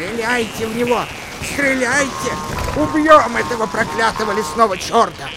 Стреляйте 0.00 0.66
в 0.66 0.74
него! 0.74 1.02
Стреляйте! 1.42 2.32
Убьем 2.74 3.36
этого 3.36 3.66
проклятого 3.66 4.32
лесного 4.32 4.78
черта! 4.78 5.28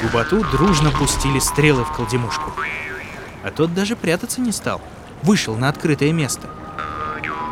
Губату 0.00 0.44
дружно 0.52 0.92
пустили 0.92 1.40
стрелы 1.40 1.82
в 1.82 1.90
колдемушку. 1.90 2.52
А 3.42 3.50
тот 3.50 3.74
даже 3.74 3.96
прятаться 3.96 4.40
не 4.40 4.52
стал. 4.52 4.80
Вышел 5.24 5.56
на 5.56 5.68
открытое 5.68 6.12
место. 6.12 6.48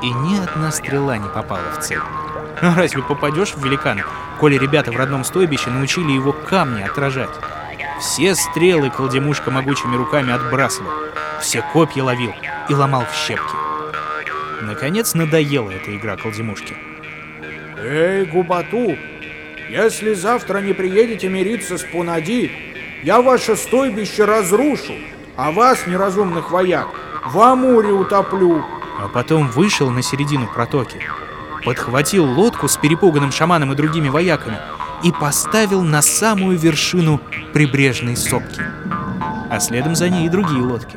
И 0.01 0.13
ни 0.13 0.39
одна 0.39 0.71
стрела 0.71 1.19
не 1.19 1.29
попала 1.29 1.73
в 1.77 1.81
цель. 1.81 1.99
А 2.63 2.77
разве 2.77 3.03
попадешь 3.03 3.55
в 3.55 3.65
великана, 3.65 4.05
коли 4.39 4.57
ребята 4.57 4.93
в 4.93 4.97
родном 4.97 5.25
стойбище 5.25 5.71
научили 5.71 6.13
его 6.13 6.33
камни 6.33 6.83
отражать? 6.83 7.35
Все 7.99 8.37
стрелы 8.37 8.91
колдемушка 8.91 9.51
могучими 9.51 9.97
руками 9.97 10.33
отбрасывал, 10.33 10.93
все 11.41 11.63
копья 11.73 12.05
ловил 12.05 12.33
и 12.69 12.75
ломал 12.75 13.05
в 13.07 13.17
щепки. 13.17 13.64
Наконец 14.65 15.13
надоела 15.13 15.71
эта 15.71 15.95
игра 15.95 16.17
колдемушки. 16.17 16.75
Эй, 17.77 18.25
Губату, 18.25 18.97
если 19.69 20.15
завтра 20.15 20.61
не 20.61 20.73
приедете 20.73 21.29
мириться 21.29 21.77
с 21.77 21.83
Пунади, 21.83 22.51
я 23.03 23.21
ваше 23.21 23.57
стойбище 23.57 24.25
разрушу, 24.25 24.95
а 25.37 25.51
вас, 25.51 25.87
неразумных 25.87 26.51
вояк, 26.51 26.89
в 27.27 27.39
Амуре 27.41 27.93
утоплю. 27.93 28.65
А 28.99 29.09
потом 29.09 29.49
вышел 29.49 29.91
на 29.91 30.01
середину 30.03 30.47
протоки, 30.47 30.99
подхватил 31.63 32.25
лодку 32.25 32.67
с 32.67 32.79
перепуганным 32.79 33.33
шаманом 33.33 33.73
и 33.73 33.77
другими 33.77 34.09
вояками 34.09 34.59
и 35.03 35.13
поставил 35.13 35.83
на 35.83 36.01
самую 36.01 36.57
вершину 36.57 37.21
прибрежной 37.53 38.17
сопки. 38.17 38.63
А 39.51 39.61
следом 39.61 39.95
за 39.95 40.09
ней 40.09 40.27
и 40.27 40.31
другие 40.31 40.63
лодки. 40.63 40.97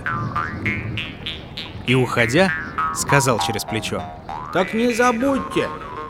И 1.85 1.95
уходя, 1.95 2.51
сказал 2.97 3.39
через 3.39 3.63
плечо. 3.63 4.03
Так 4.53 4.73
не 4.73 4.93
забудьте, 4.93 5.69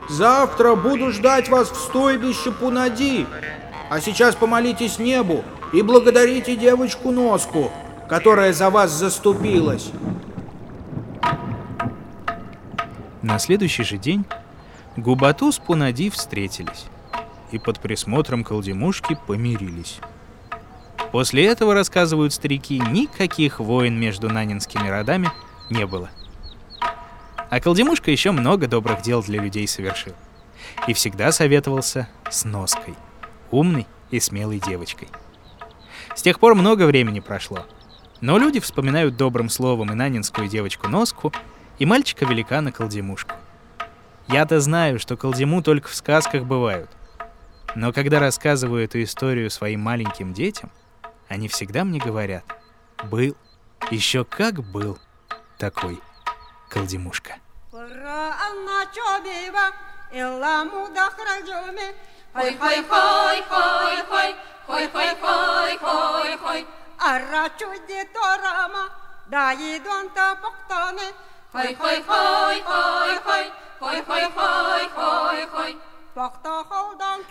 завтра 0.09 0.75
буду 0.75 1.11
ждать 1.11 1.49
вас 1.49 1.69
в 1.69 1.75
стойбище 1.75 2.51
Пунади. 2.51 3.25
А 3.89 4.01
сейчас 4.01 4.35
помолитесь 4.35 4.99
небу 4.99 5.43
и 5.73 5.81
благодарите 5.81 6.55
девочку 6.55 7.11
Носку, 7.11 7.71
которая 8.09 8.53
за 8.53 8.69
вас 8.69 8.91
заступилась. 8.91 9.91
На 13.21 13.39
следующий 13.39 13.83
же 13.83 13.97
день 13.97 14.25
Губату 14.95 15.51
с 15.51 15.57
Пунади 15.59 16.09
встретились. 16.09 16.85
и 17.51 17.59
под 17.59 17.79
присмотром 17.79 18.43
колдемушки 18.43 19.17
помирились. 19.27 19.99
После 21.11 21.45
этого, 21.45 21.73
рассказывают 21.73 22.33
старики, 22.33 22.81
никаких 22.91 23.59
войн 23.59 23.97
между 23.97 24.29
нанинскими 24.29 24.87
родами 24.89 25.31
не 25.69 25.85
было. 25.85 26.09
А 27.49 27.59
колдемушка 27.59 28.11
еще 28.11 28.31
много 28.31 28.67
добрых 28.67 29.01
дел 29.01 29.23
для 29.23 29.41
людей 29.41 29.67
совершил. 29.67 30.13
И 30.87 30.93
всегда 30.93 31.31
советовался 31.31 32.09
с 32.29 32.43
Ноской, 32.43 32.95
умной 33.51 33.87
и 34.11 34.19
смелой 34.19 34.59
девочкой. 34.59 35.07
С 36.15 36.21
тех 36.21 36.39
пор 36.39 36.55
много 36.55 36.85
времени 36.85 37.19
прошло. 37.19 37.65
Но 38.19 38.37
люди 38.37 38.59
вспоминают 38.59 39.15
добрым 39.15 39.49
словом 39.49 39.91
и 39.91 39.95
нанинскую 39.95 40.47
девочку 40.47 40.87
Носку, 40.87 41.31
и 41.77 41.85
мальчика-великана 41.85 42.71
Колдемушку. 42.71 43.35
Я-то 44.27 44.59
знаю, 44.59 44.99
что 44.99 45.15
Колдему 45.15 45.61
только 45.61 45.87
в 45.87 45.95
сказках 45.95 46.43
бывают. 46.43 46.89
Но 47.75 47.93
когда 47.93 48.19
рассказываю 48.19 48.83
эту 48.83 49.03
историю 49.03 49.49
своим 49.51 49.81
маленьким 49.81 50.33
детям, 50.33 50.71
они 51.27 51.47
всегда 51.47 51.83
мне 51.83 51.99
говорят, 51.99 52.43
был, 53.03 53.37
еще 53.91 54.25
как 54.25 54.63
был 54.63 54.97
такой 55.57 55.99
колдемушка. 56.69 57.35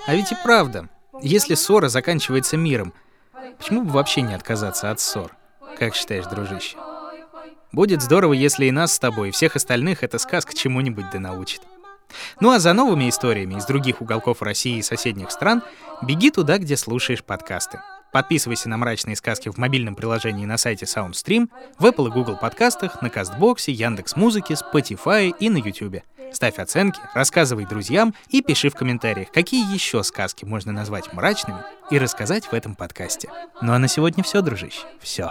А 0.07 0.15
ведь 0.15 0.33
и 0.33 0.37
правда, 0.43 0.89
если 1.21 1.55
ссора 1.55 1.89
заканчивается 1.89 2.57
миром, 2.57 2.93
почему 3.59 3.83
бы 3.83 3.91
вообще 3.91 4.23
не 4.23 4.35
отказаться 4.35 4.91
от 4.91 5.01
ссор? 5.01 5.33
Как 5.79 5.95
считаешь, 5.95 6.27
дружище? 6.27 6.77
Будет 7.77 8.01
здорово, 8.01 8.33
если 8.33 8.65
и 8.65 8.71
нас 8.71 8.95
с 8.95 8.99
тобой, 8.99 9.29
и 9.29 9.33
всех 9.33 9.55
остальных 9.55 10.03
эта 10.03 10.17
сказка 10.17 10.57
чему-нибудь 10.57 11.11
да 11.13 11.21
научит. 11.21 11.61
Ну 12.41 12.51
а 12.51 12.59
за 12.59 12.73
новыми 12.73 13.11
историями 13.11 13.57
из 13.57 13.67
других 13.67 14.01
уголков 14.01 14.41
России 14.41 14.79
и 14.79 14.83
соседних 14.83 15.31
стран 15.31 15.63
беги 16.01 16.31
туда, 16.31 16.57
где 16.57 16.75
слушаешь 16.79 17.23
подкасты. 17.23 17.83
Подписывайся 18.15 18.71
на 18.71 18.79
«Мрачные 18.79 19.15
сказки» 19.15 19.51
в 19.51 19.59
мобильном 19.59 19.95
приложении 19.95 20.47
на 20.47 20.57
сайте 20.57 20.87
SoundStream, 20.87 21.51
в 21.79 21.85
Apple 21.85 22.09
и 22.09 22.13
Google 22.13 22.39
подкастах, 22.39 23.03
на 23.03 23.11
Кастбоксе, 23.11 23.73
Яндекс.Музыке, 23.73 24.55
Spotify 24.55 25.35
и 25.39 25.51
на 25.51 25.59
YouTube. 25.59 26.03
Ставь 26.33 26.59
оценки, 26.59 26.99
рассказывай 27.13 27.67
друзьям 27.67 28.15
и 28.31 28.41
пиши 28.41 28.71
в 28.71 28.75
комментариях, 28.75 29.31
какие 29.31 29.71
еще 29.71 30.03
сказки 30.03 30.47
можно 30.47 30.73
назвать 30.73 31.13
мрачными 31.13 31.61
и 31.91 31.99
рассказать 31.99 32.47
в 32.47 32.55
этом 32.55 32.75
подкасте. 32.75 33.29
Ну 33.61 33.75
а 33.75 33.79
на 33.79 33.87
сегодня 33.87 34.25
все, 34.25 34.41
дружище. 34.41 34.81
Все. 34.99 35.31